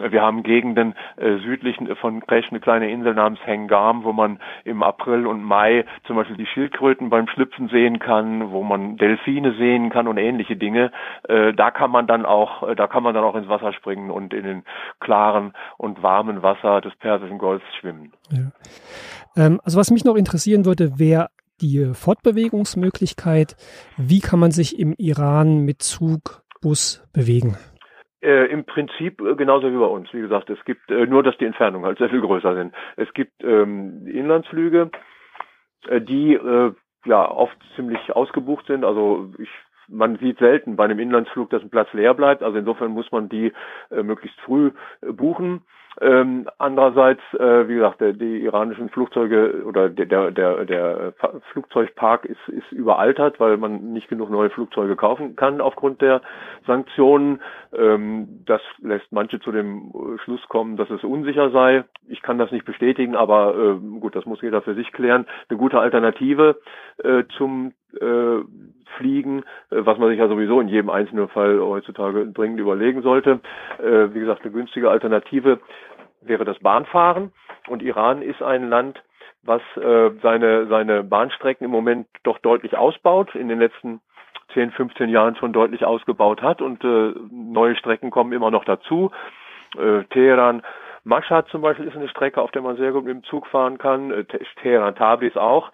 [0.00, 4.82] Wir haben Gegenden äh, südlich von Kresch eine kleine Insel namens Hengam, wo man im
[4.82, 9.90] April und Mai zum Beispiel die Schildkröten beim Schlüpfen sehen kann, wo man Delfine sehen
[9.90, 10.92] kann und ähnliche Dinge.
[11.28, 14.10] Äh, da kann man dann auch, äh, da kann man dann auch ins Wasser springen
[14.10, 14.62] und in den
[15.00, 18.12] klaren und warmen Wasser des Persischen Golfs schwimmen.
[18.30, 18.50] Ja.
[19.36, 21.28] Ähm, also was mich noch interessieren würde, wäre
[21.60, 23.56] die Fortbewegungsmöglichkeit.
[23.96, 27.56] Wie kann man sich im Iran mit Zug, Bus bewegen?
[28.22, 30.12] Äh, Im Prinzip äh, genauso wie bei uns.
[30.12, 32.74] Wie gesagt, es gibt äh, nur, dass die Entfernungen halt sehr viel größer sind.
[32.96, 34.90] Es gibt ähm, Inlandsflüge,
[35.88, 36.72] äh, die äh,
[37.06, 38.84] ja oft ziemlich ausgebucht sind.
[38.84, 39.48] Also ich
[39.92, 42.42] man sieht selten bei einem Inlandsflug, dass ein Platz leer bleibt.
[42.42, 43.52] Also insofern muss man die
[43.90, 44.70] äh, möglichst früh
[45.02, 45.62] äh, buchen.
[46.00, 51.12] Ähm, andererseits, äh, wie gesagt, der, die iranischen Flugzeuge oder der, der, der,
[51.52, 56.22] Flugzeugpark ist, ist überaltert, weil man nicht genug neue Flugzeuge kaufen kann aufgrund der
[56.66, 57.40] Sanktionen.
[57.76, 59.92] Ähm, das lässt manche zu dem
[60.24, 61.84] Schluss kommen, dass es unsicher sei.
[62.08, 65.26] Ich kann das nicht bestätigen, aber äh, gut, das muss jeder für sich klären.
[65.48, 66.60] Eine gute Alternative
[67.02, 68.44] äh, zum äh,
[68.96, 73.40] Fliegen, äh, was man sich ja sowieso in jedem einzelnen Fall heutzutage dringend überlegen sollte.
[73.78, 75.60] Äh, wie gesagt, eine günstige Alternative
[76.22, 77.32] wäre das Bahnfahren.
[77.68, 79.02] Und Iran ist ein Land,
[79.42, 84.00] was äh, seine, seine Bahnstrecken im Moment doch deutlich ausbaut, in den letzten
[84.54, 89.10] 10, 15 Jahren schon deutlich ausgebaut hat und äh, neue Strecken kommen immer noch dazu.
[89.78, 90.62] Äh, Teheran,
[91.04, 93.78] Mashhad zum Beispiel ist eine Strecke, auf der man sehr gut mit dem Zug fahren
[93.78, 94.10] kann.
[94.10, 94.24] Äh,
[94.62, 95.70] Teheran, Tabriz auch.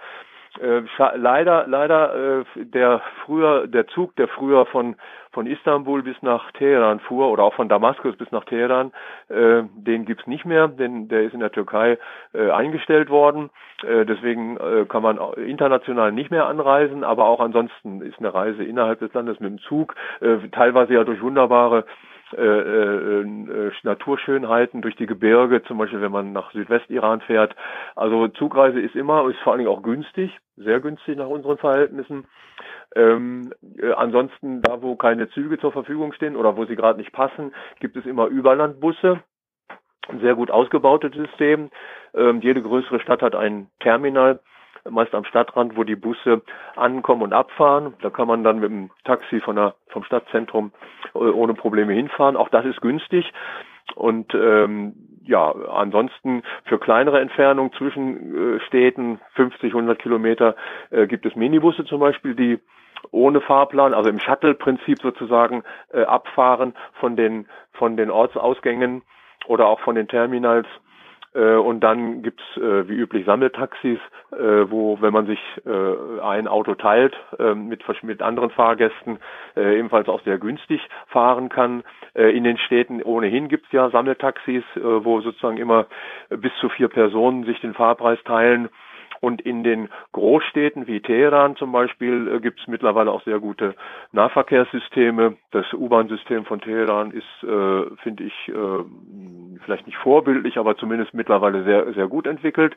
[0.60, 0.82] Äh,
[1.16, 4.96] leider, leider äh, der früher der Zug, der früher von
[5.32, 8.90] von Istanbul bis nach Teheran fuhr oder auch von Damaskus bis nach Teheran,
[9.28, 11.98] äh, den gibt's nicht mehr, denn der ist in der Türkei
[12.32, 13.50] äh, eingestellt worden.
[13.86, 18.64] Äh, deswegen äh, kann man international nicht mehr anreisen, aber auch ansonsten ist eine Reise
[18.64, 21.84] innerhalb des Landes mit dem Zug äh, teilweise ja durch wunderbare
[22.32, 27.54] äh, äh, äh, Naturschönheiten durch die Gebirge, zum Beispiel wenn man nach Südwestiran fährt.
[27.94, 32.26] Also Zugreise ist immer, ist vor allen Dingen auch günstig, sehr günstig nach unseren Verhältnissen.
[32.94, 37.12] Ähm, äh, ansonsten, da wo keine Züge zur Verfügung stehen oder wo sie gerade nicht
[37.12, 39.20] passen, gibt es immer Überlandbusse.
[40.08, 41.70] Ein sehr gut ausgebautes System.
[42.14, 44.40] Ähm, jede größere Stadt hat ein Terminal
[44.90, 46.42] meist am Stadtrand, wo die Busse
[46.74, 47.94] ankommen und abfahren.
[48.02, 50.72] Da kann man dann mit dem Taxi von der, vom Stadtzentrum
[51.14, 52.36] äh, ohne Probleme hinfahren.
[52.36, 53.32] Auch das ist günstig.
[53.94, 54.94] Und ähm,
[55.24, 60.56] ja, ansonsten für kleinere Entfernungen zwischen äh, Städten, 50, 100 Kilometer,
[60.90, 62.58] äh, gibt es Minibusse zum Beispiel, die
[63.10, 69.02] ohne Fahrplan, also im Shuttle-Prinzip sozusagen äh, abfahren von den von den Ortsausgängen
[69.46, 70.66] oder auch von den Terminals
[71.40, 73.98] und dann gibt's äh, wie üblich Sammeltaxis,
[74.32, 74.36] äh,
[74.70, 77.82] wo, wenn man sich äh, ein Auto teilt äh, mit,
[78.22, 79.18] anderen Fahrgästen,
[79.56, 81.82] äh, ebenfalls auch sehr günstig fahren kann.
[82.14, 85.86] Äh, in den Städten ohnehin gibt's ja Sammeltaxis, äh, wo sozusagen immer
[86.30, 88.68] bis zu vier Personen sich den Fahrpreis teilen.
[89.26, 93.74] Und in den Großstädten wie Teheran zum Beispiel äh, gibt es mittlerweile auch sehr gute
[94.12, 95.36] Nahverkehrssysteme.
[95.50, 98.84] Das U-Bahn-System von Teheran ist, äh, finde ich, äh,
[99.64, 102.76] vielleicht nicht vorbildlich, aber zumindest mittlerweile sehr, sehr gut entwickelt.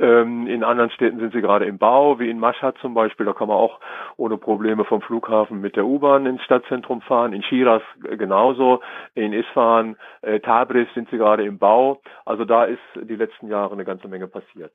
[0.00, 3.26] Ähm, in anderen Städten sind sie gerade im Bau, wie in Mashhad zum Beispiel.
[3.26, 3.78] Da kann man auch
[4.16, 7.32] ohne Probleme vom Flughafen mit der U-Bahn ins Stadtzentrum fahren.
[7.32, 7.82] In Shiraz
[8.18, 8.80] genauso.
[9.14, 12.00] In Isfahan, äh, Tabriz sind sie gerade im Bau.
[12.24, 14.72] Also da ist die letzten Jahre eine ganze Menge passiert.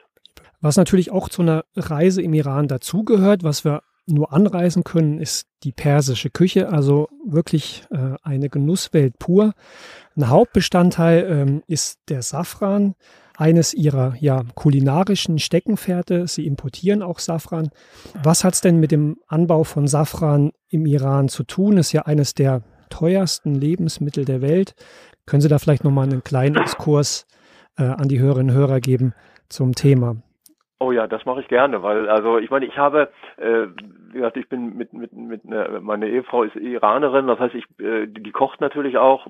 [0.62, 5.48] Was natürlich auch zu einer Reise im Iran dazugehört, was wir nur anreisen können, ist
[5.64, 9.54] die persische Küche, also wirklich äh, eine Genusswelt pur.
[10.16, 12.94] Ein Hauptbestandteil ähm, ist der Safran,
[13.38, 16.28] eines ihrer ja, kulinarischen Steckenpferde.
[16.28, 17.70] Sie importieren auch Safran.
[18.24, 21.78] Was hat es denn mit dem Anbau von Safran im Iran zu tun?
[21.78, 24.76] Ist ja eines der teuersten Lebensmittel der Welt.
[25.26, 27.26] Können Sie da vielleicht nochmal einen kleinen Exkurs
[27.78, 29.14] äh, an die Hörerinnen und Hörer geben
[29.50, 30.18] zum Thema?
[30.78, 33.68] Oh ja, das mache ich gerne, weil also ich meine, ich habe, äh,
[34.10, 37.64] wie gesagt, ich bin mit mit mit ne, meine Ehefrau ist Iranerin, das heißt, ich
[37.80, 39.26] äh, die kocht natürlich auch,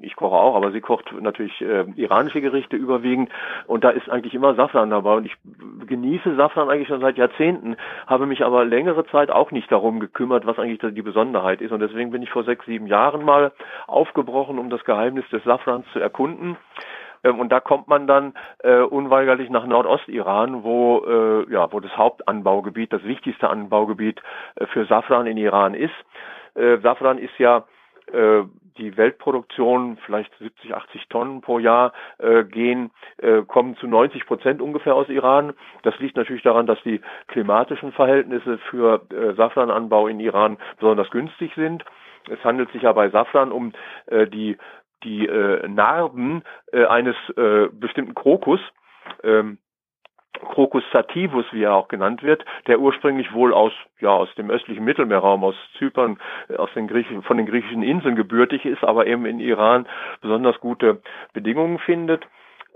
[0.00, 3.28] ich koche auch, aber sie kocht natürlich äh, iranische Gerichte überwiegend
[3.66, 5.36] und da ist eigentlich immer Safran dabei und ich
[5.86, 10.46] genieße Safran eigentlich schon seit Jahrzehnten, habe mich aber längere Zeit auch nicht darum gekümmert,
[10.46, 13.52] was eigentlich die Besonderheit ist und deswegen bin ich vor sechs sieben Jahren mal
[13.86, 16.56] aufgebrochen, um das Geheimnis des Safrans zu erkunden
[17.30, 22.92] und da kommt man dann äh, unweigerlich nach Nordostiran, wo äh, ja, wo das Hauptanbaugebiet,
[22.92, 24.20] das wichtigste Anbaugebiet
[24.56, 25.94] äh, für Safran in Iran ist.
[26.82, 27.66] Safran ist ja
[28.78, 34.62] die Weltproduktion vielleicht 70, 80 Tonnen pro Jahr äh, gehen, äh, kommen zu 90 Prozent
[34.62, 35.54] ungefähr aus Iran.
[35.82, 41.52] Das liegt natürlich daran, dass die klimatischen Verhältnisse für äh, Safrananbau in Iran besonders günstig
[41.54, 41.84] sind.
[42.28, 43.72] Es handelt sich ja bei Safran um
[44.06, 44.56] äh, die
[45.04, 48.60] die äh, Narben äh, eines äh, bestimmten Krokus,
[49.22, 49.58] ähm,
[50.40, 54.84] Crocus sativus, wie er auch genannt wird, der ursprünglich wohl aus, ja, aus dem östlichen
[54.84, 59.26] Mittelmeerraum, aus Zypern, äh, aus den Griechen, von den griechischen Inseln gebürtig ist, aber eben
[59.26, 59.86] in Iran
[60.20, 61.00] besonders gute
[61.32, 62.26] Bedingungen findet.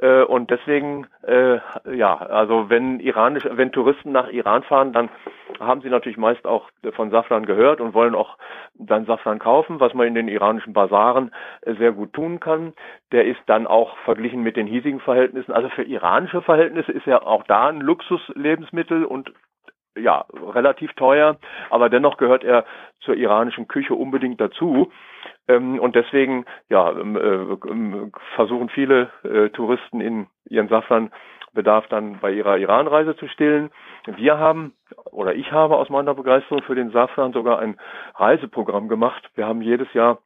[0.00, 1.58] Äh, und deswegen, äh,
[1.92, 5.10] ja, also wenn iranische, wenn Touristen nach Iran fahren, dann
[5.58, 8.38] haben sie natürlich meist auch von Safran gehört und wollen auch
[8.74, 11.32] dann Safran kaufen, was man in den iranischen Basaren
[11.62, 12.72] äh, sehr gut tun kann.
[13.12, 17.26] Der ist dann auch verglichen mit den hiesigen Verhältnissen, also für iranische Verhältnisse ist er
[17.26, 19.32] auch da ein Luxuslebensmittel und
[19.96, 21.36] ja, relativ teuer,
[21.70, 22.64] aber dennoch gehört er
[23.00, 24.92] zur iranischen Küche unbedingt dazu.
[25.48, 32.20] Ähm, und deswegen ja, ähm, äh, ähm, versuchen viele äh, Touristen in ihren Safranbedarf dann
[32.20, 33.70] bei ihrer Iranreise zu stillen.
[34.06, 34.74] Wir haben
[35.10, 37.76] oder ich habe aus meiner Begeisterung für den Safran sogar ein
[38.14, 39.28] Reiseprogramm gemacht.
[39.34, 40.18] Wir haben jedes Jahr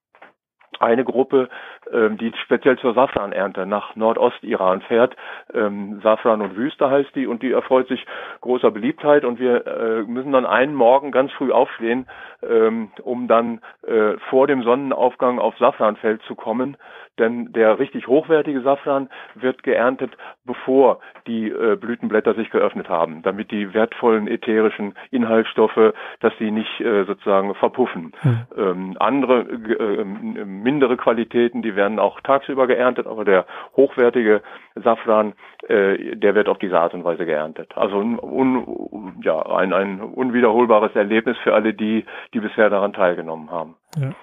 [0.80, 1.48] eine Gruppe,
[1.92, 5.16] ähm, die speziell zur Safranernte nach Nordostiran fährt.
[5.52, 8.04] Ähm, Safran und Wüste heißt die und die erfreut sich
[8.40, 12.06] großer Beliebtheit und wir äh, müssen dann einen Morgen ganz früh aufstehen,
[12.48, 16.76] ähm, um dann äh, vor dem Sonnenaufgang auf Safranfeld zu kommen.
[17.18, 20.10] Denn der richtig hochwertige Safran wird geerntet,
[20.44, 26.80] bevor die äh, Blütenblätter sich geöffnet haben, damit die wertvollen ätherischen Inhaltsstoffe, dass sie nicht
[26.80, 28.12] äh, sozusagen verpuffen.
[28.20, 28.38] Hm.
[28.56, 34.42] Ähm, andere äh, mindere Qualitäten, die werden auch tagsüber geerntet, aber der hochwertige
[34.74, 35.34] Safran,
[35.68, 37.76] äh, der wird auf diese Art und Weise geerntet.
[37.76, 43.76] Also un, ja, ein, ein unwiederholbares Erlebnis für alle die, die bisher daran teilgenommen haben.
[43.96, 44.14] Ja.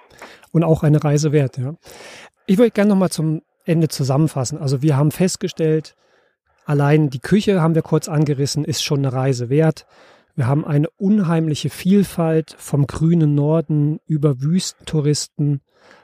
[0.51, 1.73] Und auch eine Reise wert, ja.
[2.45, 4.57] Ich würde gerne nochmal zum Ende zusammenfassen.
[4.57, 5.95] Also wir haben festgestellt,
[6.65, 9.85] allein die Küche haben wir kurz angerissen, ist schon eine Reise wert.
[10.35, 15.61] Wir haben eine unheimliche Vielfalt vom grünen Norden über Wüstentouristen,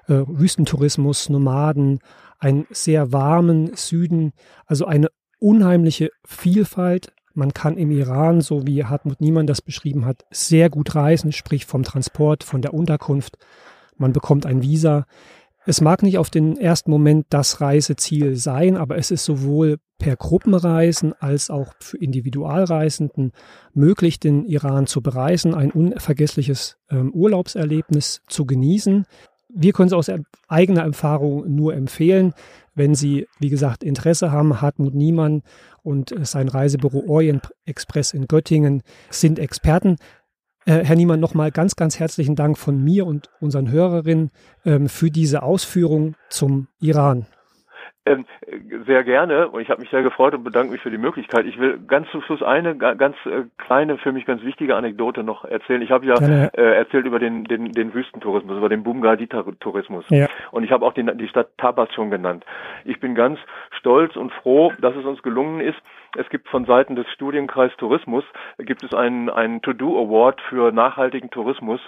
[0.08, 2.00] äh, Wüstentourismus, Nomaden,
[2.40, 4.34] einen sehr warmen Süden,
[4.66, 7.14] also eine unheimliche Vielfalt.
[7.38, 11.68] Man kann im Iran, so wie Hartmut Niemann das beschrieben hat, sehr gut reisen, sprich
[11.68, 13.38] vom Transport, von der Unterkunft.
[13.96, 15.06] Man bekommt ein Visa.
[15.64, 20.16] Es mag nicht auf den ersten Moment das Reiseziel sein, aber es ist sowohl per
[20.16, 23.34] Gruppenreisen als auch für Individualreisenden
[23.72, 29.06] möglich, den Iran zu bereisen, ein unvergessliches ähm, Urlaubserlebnis zu genießen.
[29.50, 30.12] Wir können es aus
[30.48, 32.34] eigener Erfahrung nur empfehlen.
[32.78, 35.42] Wenn Sie, wie gesagt, Interesse haben, Hartmut Niemann
[35.82, 39.96] und sein Reisebüro Orient Express in Göttingen sind Experten.
[40.66, 44.30] Äh, Herr Niemann, nochmal ganz, ganz herzlichen Dank von mir und unseren Hörerinnen
[44.64, 47.26] ähm, für diese Ausführung zum Iran.
[48.08, 48.26] Ähm,
[48.86, 51.46] sehr gerne und ich habe mich sehr gefreut und bedanke mich für die Möglichkeit.
[51.46, 55.46] Ich will ganz zum Schluss eine ganz äh, kleine, für mich ganz wichtige Anekdote noch
[55.46, 55.82] erzählen.
[55.82, 60.28] Ich habe ja äh, erzählt über den, den, den Wüstentourismus, über den Bumgadi-Tourismus ja.
[60.52, 62.46] und ich habe auch die, die Stadt Tabas schon genannt.
[62.86, 63.40] Ich bin ganz
[63.72, 65.78] stolz und froh, dass es uns gelungen ist,
[66.18, 68.24] es gibt von Seiten des Studienkreis Tourismus
[68.58, 71.80] gibt es einen, einen To-Do Award für nachhaltigen Tourismus,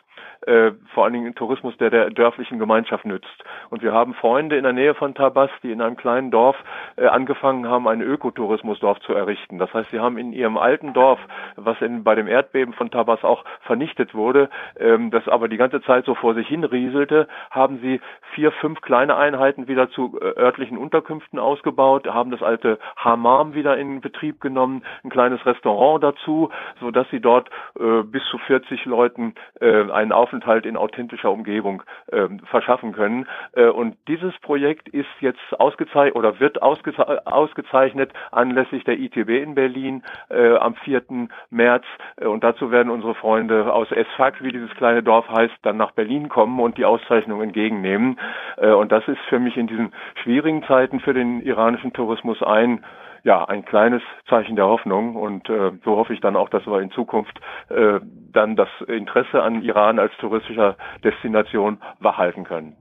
[0.46, 3.44] äh, vor allen Dingen Tourismus, der der dörflichen Gemeinschaft nützt.
[3.72, 6.56] Und wir haben Freunde in der Nähe von Tabas, die in einem kleinen Dorf
[6.96, 9.58] äh, angefangen haben, ein Ökotourismusdorf zu errichten.
[9.58, 11.20] Das heißt, sie haben in ihrem alten Dorf,
[11.56, 15.82] was in, bei dem Erdbeben von Tabas auch vernichtet wurde, ähm, das aber die ganze
[15.82, 18.00] Zeit so vor sich hin rieselte, haben sie
[18.36, 23.76] vier, fünf kleine Einheiten wieder zu äh, örtlichen Unterkünften ausgebaut, haben das alte Hammam wieder
[23.76, 28.86] in Betrieb genommen, ein kleines Restaurant dazu, so dass sie dort äh, bis zu 40
[28.86, 33.28] Leuten äh, einen Aufenthalt in authentischer Umgebung äh, verschaffen können.
[33.54, 39.56] Äh, und dieses Projekt ist jetzt ausgezeichnet oder wird ausgeze ausgezeichnet anlässlich der ITB in
[39.56, 41.02] Berlin äh, am 4.
[41.50, 41.86] März.
[42.18, 45.92] Äh, und dazu werden unsere Freunde aus Esfak, wie dieses kleine Dorf heißt, dann nach
[45.92, 48.20] Berlin kommen und die Auszeichnung entgegennehmen.
[48.58, 52.84] Und das ist für mich in diesen schwierigen Zeiten für den iranischen Tourismus ein
[53.24, 56.82] ja, ein kleines Zeichen der Hoffnung und äh, so hoffe ich dann auch, dass wir
[56.82, 58.00] in Zukunft äh,
[58.32, 62.76] dann das Interesse an Iran als touristischer Destination wachhalten können.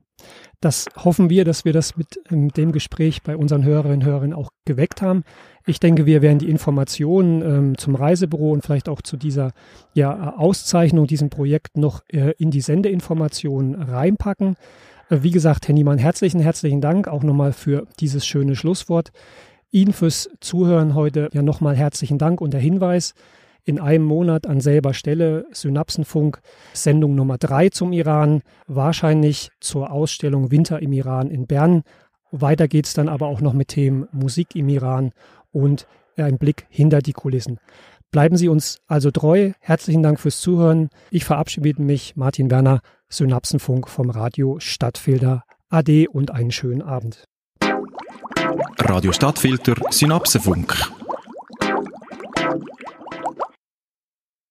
[0.61, 4.33] Das hoffen wir, dass wir das mit, mit dem Gespräch bei unseren Hörerinnen und Hörern
[4.33, 5.23] auch geweckt haben.
[5.67, 9.53] Ich denke, wir werden die Informationen ähm, zum Reisebüro und vielleicht auch zu dieser
[9.95, 14.57] ja, Auszeichnung, diesem Projekt noch äh, in die Sendeinformationen reinpacken.
[15.11, 19.13] Äh, wie gesagt, Herr Niemann, herzlichen, herzlichen Dank auch nochmal für dieses schöne Schlusswort.
[19.71, 23.15] Ihnen fürs Zuhören heute ja nochmal herzlichen Dank und der Hinweis,
[23.65, 26.41] in einem Monat an selber Stelle Synapsenfunk
[26.73, 31.83] Sendung Nummer drei zum Iran, wahrscheinlich zur Ausstellung Winter im Iran in Bern.
[32.31, 35.13] Weiter geht's dann aber auch noch mit Themen Musik im Iran
[35.53, 37.59] und ein Blick hinter die Kulissen.
[38.11, 39.53] Bleiben Sie uns also treu.
[39.61, 40.89] Herzlichen Dank fürs Zuhören.
[41.11, 47.25] Ich verabschiede mich, Martin Werner, Synapsenfunk vom Radio Stadtfilter Ade und einen schönen Abend.
[48.81, 50.98] Radio Stadtfilter Synapsenfunk.